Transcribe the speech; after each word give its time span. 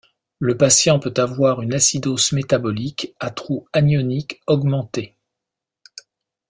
Le 0.39 0.57
patient 0.57 0.97
peut 0.97 1.13
avoir 1.17 1.61
une 1.61 1.75
acidose 1.75 2.31
métabolique 2.31 3.13
à 3.19 3.29
trou 3.29 3.67
anionique 3.71 4.41
augmenté. 4.47 5.15